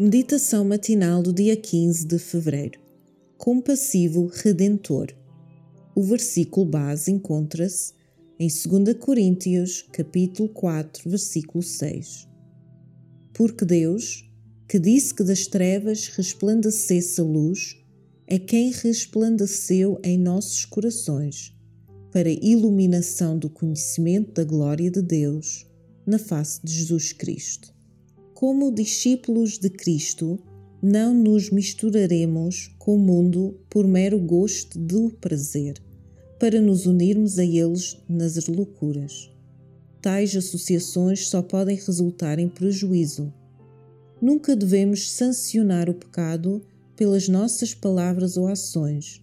[0.00, 2.78] Meditação matinal do dia 15 de fevereiro.
[3.36, 5.08] Compassivo Redentor.
[5.92, 7.94] O versículo base encontra-se
[8.38, 12.28] em 2 Coríntios, capítulo 4, versículo 6.
[13.32, 14.24] Porque Deus,
[14.68, 17.76] que disse que das trevas resplandecesse a luz,
[18.24, 21.52] é quem resplandeceu em nossos corações,
[22.12, 25.66] para iluminação do conhecimento da glória de Deus,
[26.06, 27.76] na face de Jesus Cristo.
[28.40, 30.38] Como discípulos de Cristo,
[30.80, 35.82] não nos misturaremos com o mundo por mero gosto do prazer,
[36.38, 39.28] para nos unirmos a eles nas loucuras.
[40.00, 43.34] Tais associações só podem resultar em prejuízo.
[44.22, 46.62] Nunca devemos sancionar o pecado
[46.94, 49.20] pelas nossas palavras ou ações,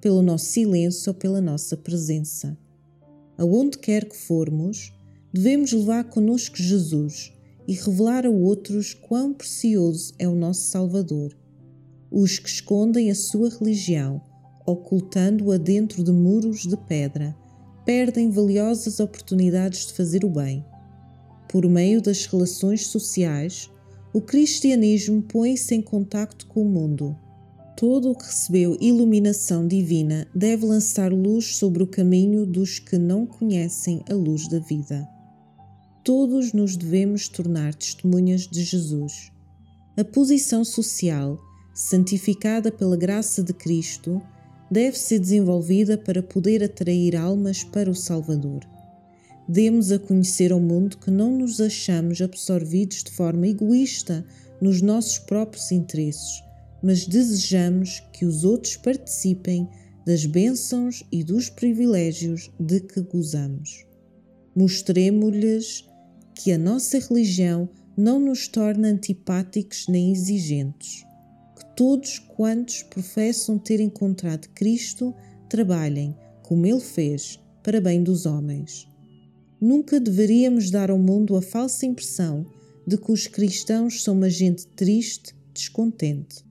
[0.00, 2.58] pelo nosso silêncio ou pela nossa presença.
[3.38, 4.92] Aonde quer que formos,
[5.32, 7.35] devemos levar conosco Jesus
[7.66, 11.36] e revelar a outros quão precioso é o nosso Salvador.
[12.10, 14.20] Os que escondem a sua religião,
[14.64, 17.36] ocultando-a dentro de muros de pedra,
[17.84, 20.64] perdem valiosas oportunidades de fazer o bem.
[21.48, 23.70] Por meio das relações sociais,
[24.12, 27.16] o cristianismo põe-se em contacto com o mundo.
[27.76, 33.26] Todo o que recebeu iluminação divina deve lançar luz sobre o caminho dos que não
[33.26, 35.15] conhecem a luz da vida
[36.06, 39.32] todos nos devemos tornar testemunhas de Jesus.
[39.96, 41.36] A posição social,
[41.74, 44.22] santificada pela graça de Cristo,
[44.70, 48.60] deve ser desenvolvida para poder atrair almas para o Salvador.
[49.48, 54.24] Demos a conhecer ao mundo que não nos achamos absorvidos de forma egoísta
[54.60, 56.40] nos nossos próprios interesses,
[56.80, 59.68] mas desejamos que os outros participem
[60.06, 63.84] das bênçãos e dos privilégios de que gozamos.
[64.54, 65.84] Mostremos-lhes
[66.36, 71.04] que a nossa religião não nos torna antipáticos nem exigentes.
[71.56, 75.14] Que todos quantos professam ter encontrado Cristo
[75.48, 78.86] trabalhem, como Ele fez, para bem dos homens.
[79.58, 82.46] Nunca deveríamos dar ao mundo a falsa impressão
[82.86, 86.44] de que os cristãos são uma gente triste, descontente.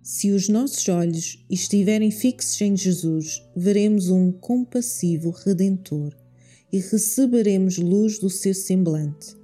[0.00, 6.14] Se os nossos olhos estiverem fixos em Jesus, veremos um compassivo Redentor
[6.72, 9.36] e receberemos luz do seu semblante.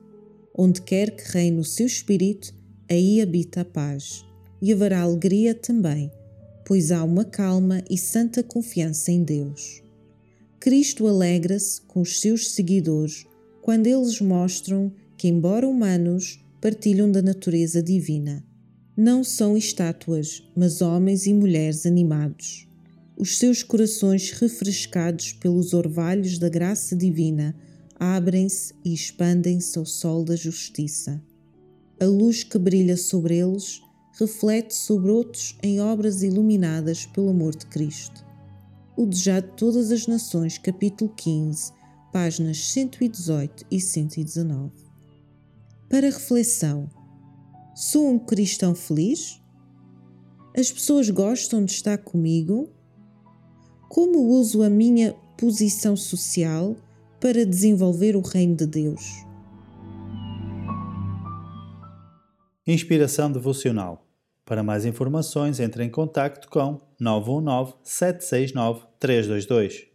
[0.56, 2.54] Onde quer que reine o seu espírito,
[2.88, 4.24] aí habita a paz,
[4.60, 6.10] e haverá alegria também,
[6.64, 9.82] pois há uma calma e santa confiança em Deus.
[10.60, 13.26] Cristo alegra-se com os seus seguidores
[13.60, 18.44] quando eles mostram que, embora humanos, partilham da natureza divina.
[18.96, 22.68] Não são estátuas, mas homens e mulheres animados
[23.16, 27.54] os seus corações refrescados pelos orvalhos da graça divina
[27.98, 31.22] abrem-se e expandem-se ao sol da justiça.
[32.00, 33.80] A luz que brilha sobre eles
[34.19, 38.25] reflete sobre outros em obras iluminadas pelo amor de Cristo.
[38.97, 41.72] O Desejado de Todas as Nações, capítulo 15,
[42.12, 44.72] páginas 118 e 119.
[45.88, 46.88] Para reflexão:
[47.75, 49.41] Sou um cristão feliz?
[50.56, 52.70] As pessoas gostam de estar comigo?
[53.88, 56.76] Como uso a minha posição social
[57.20, 59.24] para desenvolver o reino de Deus?
[62.66, 64.06] Inspiração devocional.
[64.44, 69.94] Para mais informações, entre em contato com 919 769 322.